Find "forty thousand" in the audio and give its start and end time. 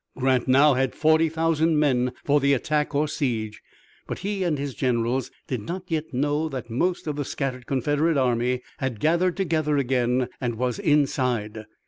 0.95-1.77